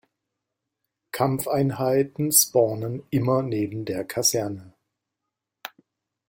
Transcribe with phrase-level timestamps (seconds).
[1.11, 4.73] Kampfeinheiten spawnen immer neben der Kaserne.